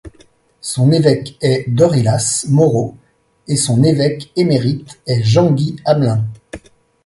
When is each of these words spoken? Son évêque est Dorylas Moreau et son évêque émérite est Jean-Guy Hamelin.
Son 0.61 0.91
évêque 0.91 1.37
est 1.41 1.69
Dorylas 1.69 2.47
Moreau 2.49 2.97
et 3.47 3.55
son 3.55 3.83
évêque 3.83 4.31
émérite 4.35 4.99
est 5.05 5.21
Jean-Guy 5.21 5.75
Hamelin. 5.85 6.25